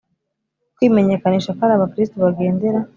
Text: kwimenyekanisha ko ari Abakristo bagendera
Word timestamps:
kwimenyekanisha 0.75 1.51
ko 1.57 1.61
ari 1.65 1.73
Abakristo 1.75 2.15
bagendera 2.23 2.79